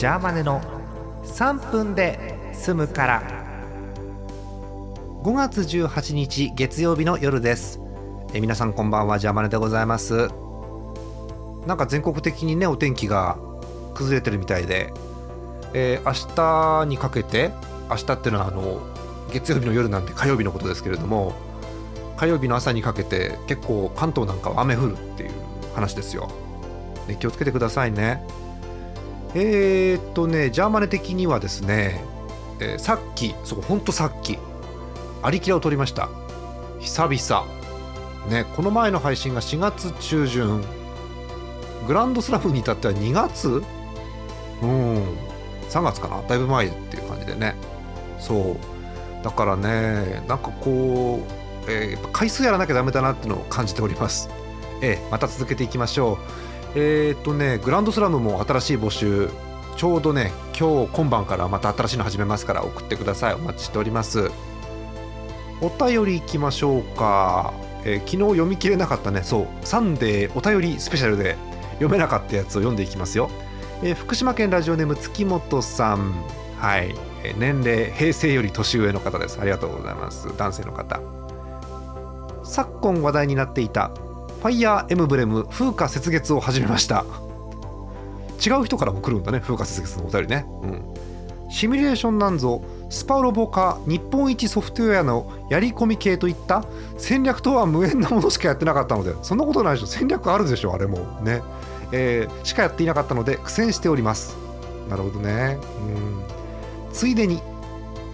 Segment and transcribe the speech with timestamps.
[0.00, 0.62] ジャーマネの
[1.24, 3.22] 3分で済むから。
[5.22, 7.82] 5月18日月曜日の夜です。
[8.32, 9.18] え皆さんこんばんは。
[9.18, 10.30] ジャーマネでございます。
[11.66, 13.36] なんか全国的にねお天気が
[13.92, 14.90] 崩れてるみたいで、
[15.74, 17.50] えー、明日にかけて
[17.90, 18.80] 明日っていうのはあの
[19.30, 21.34] 月曜日の夜なんで火曜日のことですけれども
[22.16, 25.30] 火曜日の朝にかけて結構関東なんかは雨降るっていう
[25.74, 26.30] 話ですよ、
[27.06, 28.26] ね、気をつけてくださいね。
[29.34, 32.02] えー、っとねジャーマネ的にはですね、
[32.58, 34.38] えー、さっきそうほんとさっき
[35.22, 36.08] アリキラを撮りました。
[36.80, 37.46] 久々。
[38.28, 40.64] ねこの前の配信が4月中旬。
[41.86, 43.62] グランドスラムに至っては2月？
[44.62, 44.96] うん。
[45.68, 46.22] 3月かな？
[46.26, 47.54] だいぶ前っていう感じでね。
[48.18, 48.56] そう。
[49.22, 51.20] だからねなんかこ
[51.66, 54.30] う、えー、回数やらなきゃダメだなっていうのを感じております。
[54.82, 56.18] えー、また続けていきましょう。
[56.74, 59.28] えー、っとねグランドスラムも新しい募集
[59.76, 63.34] ちょうどね今日今晩からまた新しいの始めますから送ってください。
[63.34, 64.30] お待ちしております。
[65.62, 67.52] お便りいきましょうか、
[67.84, 69.22] えー、昨日読み切れなかったね。
[69.22, 69.46] そう。
[69.62, 71.36] サンデーお便りスペシャルで
[71.74, 73.30] 読めなかったやつを読んでいきますよ、
[73.82, 76.12] えー、福島県ラジオネーム月本さん。
[76.58, 79.38] はい、え、年齢平成より年上の方です。
[79.40, 80.28] ありがとうございます。
[80.36, 81.00] 男性の方。
[82.42, 83.92] 昨今話題になっていた
[84.40, 87.04] ファイヤーエムブレム風化雪月を始めました。
[88.44, 90.46] 違う人からも来るんだね風化雪月のお便りね。
[90.62, 90.94] うん。
[91.50, 96.64] シミュレーションなんぞスパロボか日本一ソフトウェアのやり込み系といった
[96.96, 99.86] 戦略とは無縁なものしかやってなかったのでそんなことないでしょ。
[99.86, 101.00] 戦略あるでしょあれも。
[101.20, 101.42] ね。
[101.92, 104.38] えー、しかやっていなかったので苦戦しております。
[104.88, 105.58] なるほどね。
[105.86, 106.22] うん。
[106.94, 107.42] ついでに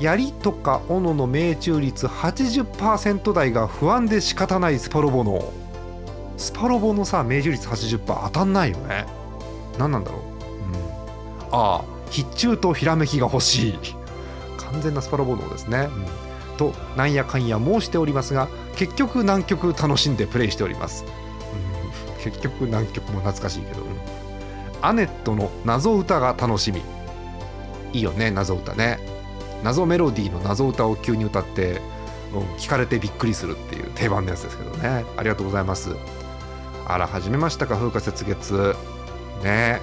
[0.00, 5.67] 槍とか斧の命中率80%台が不安で仕方ないスパロボの。
[6.38, 9.06] スパロボのさ命中率80%当たんないよね。
[9.78, 13.78] 何なんだろう、うん、ああ必中とひらめきが欲しい。
[14.56, 15.88] 完全なスパロボ脳ですね、
[16.50, 21.04] うん、となんやかんや申しておりますが結局南極楽しんでプレイしております。
[22.22, 23.86] 結局南極も懐かしいけど、うん、
[24.82, 26.82] アネットの謎歌が楽しみ。
[27.92, 28.98] いいよね謎歌ね。
[29.64, 31.80] 謎メロディーの謎歌を急に歌って、
[32.34, 35.04] うん、聞かれてびっくりするっていう定番のやつですけどね。
[35.16, 35.90] ありがとうございます。
[36.88, 38.74] あら始めましたか風化雪月。
[39.44, 39.80] ね。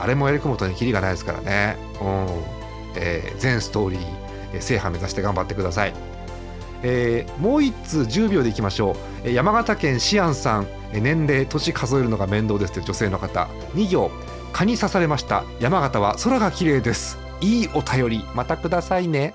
[0.00, 1.76] あれもやり込むとねキリがないですからね。
[2.00, 2.26] うん。
[2.96, 4.00] えー、全ストーリー、
[4.54, 5.94] えー、制覇目指して頑張ってください。
[6.82, 13.48] えー、もう1通10秒でいきましょう、えー、山形県シアンさん、えー、年齢年数えるのが面倒ですという女性の方。
[13.74, 14.10] 2行。
[14.52, 15.44] 蚊に刺されました。
[15.60, 17.18] 山形は空が綺麗です。
[17.40, 18.24] いいお便り。
[18.34, 19.34] またくださいね。